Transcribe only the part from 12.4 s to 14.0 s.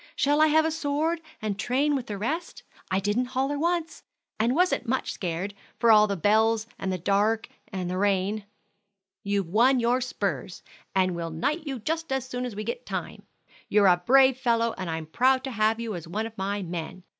as we get time. You're